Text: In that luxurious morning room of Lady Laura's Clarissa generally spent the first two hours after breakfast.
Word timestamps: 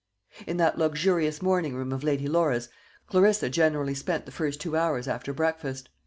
In 0.47 0.57
that 0.57 0.79
luxurious 0.79 1.43
morning 1.43 1.75
room 1.75 1.91
of 1.91 2.03
Lady 2.03 2.25
Laura's 2.25 2.69
Clarissa 3.05 3.51
generally 3.51 3.93
spent 3.93 4.25
the 4.25 4.31
first 4.31 4.59
two 4.59 4.75
hours 4.75 5.07
after 5.07 5.31
breakfast. 5.31 5.89